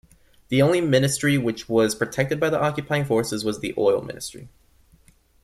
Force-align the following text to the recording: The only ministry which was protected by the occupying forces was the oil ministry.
The 0.47 0.63
only 0.63 0.81
ministry 0.81 1.37
which 1.37 1.69
was 1.69 1.93
protected 1.93 2.39
by 2.39 2.49
the 2.49 2.59
occupying 2.59 3.05
forces 3.05 3.45
was 3.45 3.59
the 3.59 3.75
oil 3.77 4.01
ministry. 4.01 4.49